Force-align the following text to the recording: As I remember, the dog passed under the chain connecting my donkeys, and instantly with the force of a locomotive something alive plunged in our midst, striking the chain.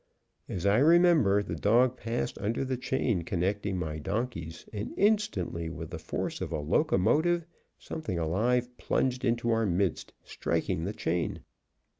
As 0.49 0.65
I 0.65 0.79
remember, 0.79 1.43
the 1.43 1.53
dog 1.55 1.95
passed 1.95 2.39
under 2.39 2.65
the 2.65 2.75
chain 2.75 3.21
connecting 3.21 3.77
my 3.77 3.99
donkeys, 3.99 4.65
and 4.73 4.91
instantly 4.97 5.69
with 5.69 5.91
the 5.91 5.99
force 5.99 6.41
of 6.41 6.51
a 6.51 6.57
locomotive 6.57 7.45
something 7.77 8.17
alive 8.17 8.75
plunged 8.79 9.23
in 9.23 9.37
our 9.45 9.67
midst, 9.67 10.11
striking 10.23 10.85
the 10.85 10.93
chain. 10.93 11.41